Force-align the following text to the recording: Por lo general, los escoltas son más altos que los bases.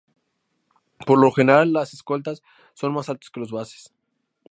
Por 1.05 1.19
lo 1.19 1.29
general, 1.31 1.73
los 1.73 1.93
escoltas 1.93 2.41
son 2.73 2.91
más 2.91 3.07
altos 3.07 3.29
que 3.29 3.39
los 3.39 3.51
bases. 3.51 3.93